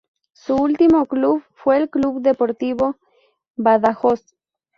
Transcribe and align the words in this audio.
Su 0.33 0.55
último 0.55 1.05
club 1.05 1.43
fue 1.53 1.77
el 1.77 1.87
Club 1.87 2.21
Deportivo 2.21 2.97
Badajoz. 3.55 4.33